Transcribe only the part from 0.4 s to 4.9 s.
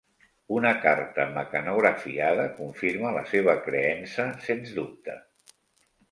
Una carta mecanografiada confirma la seva creença sens